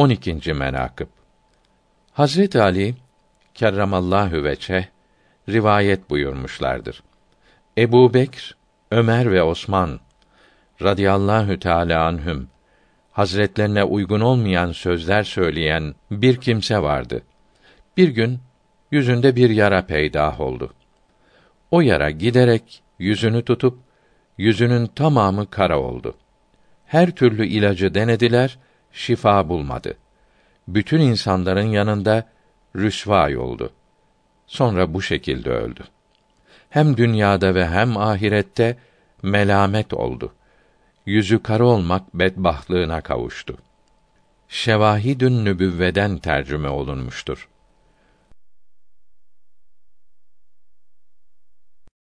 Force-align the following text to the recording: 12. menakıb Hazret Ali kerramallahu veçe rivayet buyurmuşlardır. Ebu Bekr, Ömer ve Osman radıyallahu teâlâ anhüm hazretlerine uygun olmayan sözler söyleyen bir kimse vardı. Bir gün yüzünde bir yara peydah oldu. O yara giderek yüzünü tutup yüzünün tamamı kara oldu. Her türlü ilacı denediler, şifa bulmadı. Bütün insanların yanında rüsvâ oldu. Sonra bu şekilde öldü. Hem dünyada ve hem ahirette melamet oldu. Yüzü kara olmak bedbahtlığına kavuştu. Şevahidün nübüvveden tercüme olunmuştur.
12. 0.00 0.52
menakıb 0.54 1.06
Hazret 2.12 2.56
Ali 2.56 2.94
kerramallahu 3.54 4.44
veçe 4.44 4.88
rivayet 5.48 6.10
buyurmuşlardır. 6.10 7.02
Ebu 7.78 8.14
Bekr, 8.14 8.56
Ömer 8.90 9.32
ve 9.32 9.42
Osman 9.42 10.00
radıyallahu 10.82 11.58
teâlâ 11.58 12.06
anhüm 12.06 12.48
hazretlerine 13.12 13.84
uygun 13.84 14.20
olmayan 14.20 14.72
sözler 14.72 15.22
söyleyen 15.22 15.94
bir 16.10 16.36
kimse 16.36 16.82
vardı. 16.82 17.22
Bir 17.96 18.08
gün 18.08 18.38
yüzünde 18.90 19.36
bir 19.36 19.50
yara 19.50 19.86
peydah 19.86 20.40
oldu. 20.40 20.74
O 21.70 21.80
yara 21.80 22.10
giderek 22.10 22.82
yüzünü 22.98 23.44
tutup 23.44 23.78
yüzünün 24.38 24.86
tamamı 24.86 25.50
kara 25.50 25.78
oldu. 25.80 26.14
Her 26.86 27.10
türlü 27.10 27.46
ilacı 27.46 27.94
denediler, 27.94 28.58
şifa 28.92 29.48
bulmadı. 29.48 29.94
Bütün 30.68 31.00
insanların 31.00 31.66
yanında 31.66 32.28
rüsvâ 32.76 33.38
oldu. 33.38 33.72
Sonra 34.46 34.94
bu 34.94 35.02
şekilde 35.02 35.50
öldü. 35.50 35.84
Hem 36.70 36.96
dünyada 36.96 37.54
ve 37.54 37.68
hem 37.68 37.96
ahirette 37.96 38.78
melamet 39.22 39.94
oldu. 39.94 40.32
Yüzü 41.06 41.42
kara 41.42 41.64
olmak 41.64 42.14
bedbahtlığına 42.14 43.00
kavuştu. 43.00 43.56
Şevahidün 44.48 45.44
nübüvveden 45.44 46.18
tercüme 46.18 46.68
olunmuştur. 46.68 47.48